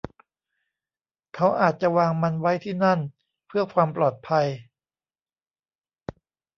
[1.35, 2.99] เขาอาจจะวางมันไว้ที่นั่น
[3.47, 4.45] เพื่อความปลอดภัย